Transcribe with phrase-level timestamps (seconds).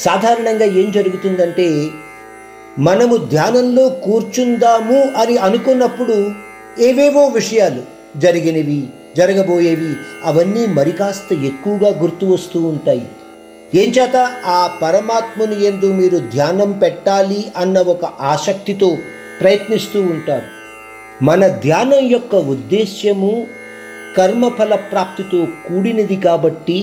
[0.01, 1.67] సాధారణంగా ఏం జరుగుతుందంటే
[2.79, 6.17] మనము ధ్యానంలో కూర్చుందాము అని అనుకున్నప్పుడు
[6.83, 7.83] ఏవేవో విషయాలు
[8.19, 8.81] జరిగినవి
[9.17, 9.93] జరగబోయేవి
[10.25, 13.09] అవన్నీ మరి కాస్త ఎక్కువగా గుర్తు వస్తూ ఉంటాయి.
[13.75, 18.97] ఏం చేత ఆ పరమాత్మను ఎందు మీరు ధ్యానం పెట్టాలి అన్న ఒక ఆసక్తితో
[19.41, 20.49] ప్రయత్నిస్తూ ఉంటారు.
[21.25, 23.47] మన ధ్యానం యొక్క ఉద్దేశ్యము
[24.17, 26.79] కర్మఫల ప్రాప్తితో కూడినది కాబట్టి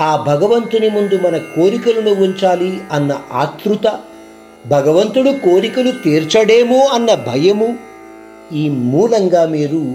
[0.00, 4.00] ఆ భగవంతుని ముందు మన కోరికలను ఉంచాలి అన్న ఆతృత
[4.66, 7.76] భగవంతుడు కోరికలు తీర్చడేమో అన్న భయము
[8.52, 9.94] ఈ మూలంగా మీరు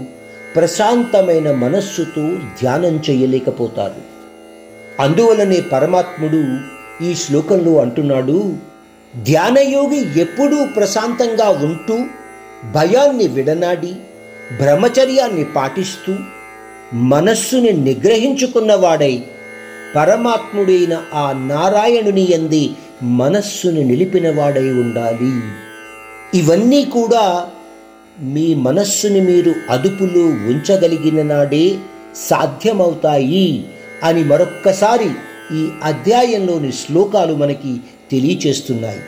[0.56, 2.28] ప్రశాంతమైన మనస్సుతో
[2.60, 4.00] ధ్యానం చేయలేకపోతారు.
[5.00, 6.58] అందువలనే పరమాత్ముడు
[7.04, 8.52] ఈ శ్లోకంలో అంటున్నాడు
[9.22, 11.94] ధ్యానయోగి ఎప్పుడూ ప్రశాంతంగా ఉంటూ
[12.72, 13.94] భయాన్ని విడనాడి
[14.56, 16.16] బ్రహ్మచర్యాన్ని పాటిస్తూ
[16.94, 19.24] మనస్సుని నిగ్రహించుకున్నవాడై
[19.96, 22.70] పరమాత్ముడైన ఆ నారాయణుని ఎంది
[23.02, 25.40] మనస్సును నిలిపినవాడై ఉండాలి.
[26.38, 27.46] ఇవన్నీ కూడా
[28.20, 31.78] మీ మనస్సుని మీరు అదుపులో ఉంచగలిగిన నాడే
[32.16, 33.64] సాధ్యమవుతాయి
[34.02, 35.10] అని మరొక్కసారి
[35.56, 37.76] ఈ అధ్యాయంలోని శ్లోకాలు మనకి
[38.10, 38.98] తెలియచేస్తున్నాయి.